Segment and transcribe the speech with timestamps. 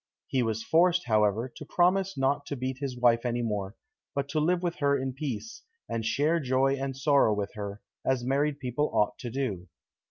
[0.25, 3.75] He was forced, however, to promise not to beat his wife any more,
[4.15, 8.23] but to live with her in peace, and share joy and sorrow with her, as
[8.25, 9.67] married people ought to do.